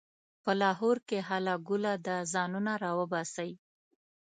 په 0.43 0.51
لاهور 0.61 0.97
کې 1.07 1.19
هله 1.29 1.53
ګوله 1.67 1.93
ده؛ 2.05 2.17
ځانونه 2.33 2.71
راباسئ. 2.83 3.51